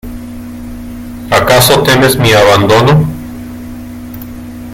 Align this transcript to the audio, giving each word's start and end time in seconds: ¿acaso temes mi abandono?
¿acaso 1.39 1.83
temes 1.83 2.17
mi 2.17 2.31
abandono? 2.33 2.93